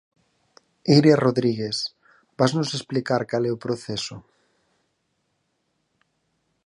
[0.95, 1.77] Iria Rodríguez,
[2.39, 4.15] vasnos explicar cal é o proceso?